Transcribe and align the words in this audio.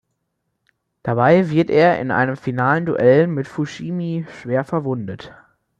Dabei 1.03 1.51
wird 1.51 1.69
er 1.69 1.99
in 1.99 2.09
einem 2.09 2.35
finalen 2.35 2.87
Duell 2.87 3.27
mit 3.27 3.47
Fushimi 3.47 4.25
schwer 4.41 4.63
verwundet. 4.63 5.31